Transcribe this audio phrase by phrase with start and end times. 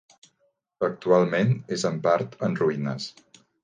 [0.87, 3.11] Actualment és en part en ruïnes.